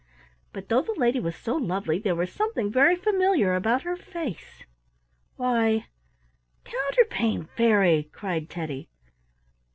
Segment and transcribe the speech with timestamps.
[0.51, 4.63] But though the lady was so lovely there was something very familiar about her face.
[5.35, 5.89] "Why,
[6.65, 8.89] Counterpane Fairy!" cried Teddy.